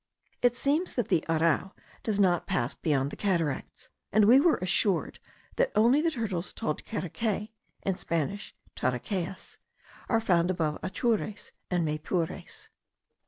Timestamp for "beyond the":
2.73-3.15